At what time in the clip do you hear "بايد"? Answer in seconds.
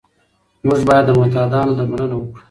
0.87-1.05